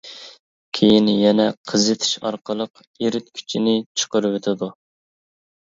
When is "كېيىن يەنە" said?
0.77-1.45